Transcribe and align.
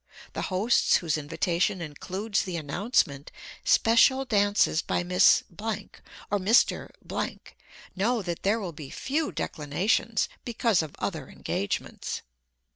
The 0.33 0.41
hosts 0.49 0.95
whose 0.95 1.15
invitation 1.15 1.79
includes 1.79 2.41
the 2.41 2.57
announcement 2.57 3.31
"special 3.63 4.25
dances 4.25 4.81
by 4.81 5.03
Miss 5.03 5.43
or 5.59 6.39
Mr." 6.39 6.89
know 7.95 8.23
that 8.23 8.41
there 8.41 8.59
will 8.59 8.73
be 8.73 8.89
few 8.89 9.31
declinations 9.31 10.27
because 10.43 10.81
of 10.81 10.95
other 10.97 11.29
engagements. 11.29 12.23